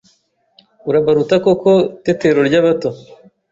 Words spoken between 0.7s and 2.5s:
Urabaruta koko tetero